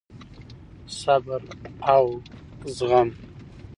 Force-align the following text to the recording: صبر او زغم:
صبر 0.99 1.41
او 1.95 2.05
زغم: 2.77 3.09